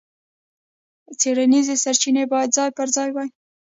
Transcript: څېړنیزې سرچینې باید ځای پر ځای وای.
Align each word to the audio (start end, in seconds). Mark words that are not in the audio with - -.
څېړنیزې 1.19 1.75
سرچینې 1.83 2.23
باید 2.31 2.49
ځای 2.57 2.69
پر 2.77 2.87
ځای 2.95 3.09
وای. 3.11 3.29